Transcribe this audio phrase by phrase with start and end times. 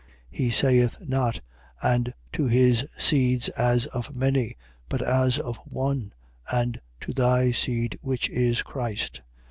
[0.31, 1.41] He saith not:
[1.79, 4.57] And to his seeds as of many.
[4.89, 6.13] But as of one:
[6.51, 9.21] And to thy seed, which is Christ.